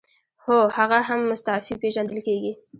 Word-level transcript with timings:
هو 0.45 0.59
هغه 0.77 0.99
هم 1.07 1.19
مستعفي 1.31 1.73
پیژندل 1.81 2.19
کیږي. 2.27 2.51